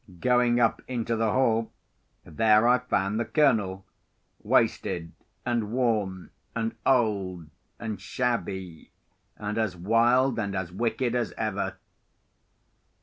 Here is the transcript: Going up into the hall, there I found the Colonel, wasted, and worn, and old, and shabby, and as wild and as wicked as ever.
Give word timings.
Going 0.19 0.59
up 0.59 0.81
into 0.87 1.15
the 1.15 1.31
hall, 1.31 1.71
there 2.23 2.67
I 2.67 2.79
found 2.79 3.19
the 3.19 3.25
Colonel, 3.25 3.85
wasted, 4.41 5.11
and 5.45 5.71
worn, 5.71 6.31
and 6.55 6.73
old, 6.87 7.51
and 7.77 8.01
shabby, 8.01 8.89
and 9.37 9.59
as 9.59 9.75
wild 9.77 10.39
and 10.39 10.55
as 10.55 10.71
wicked 10.71 11.13
as 11.13 11.33
ever. 11.33 11.75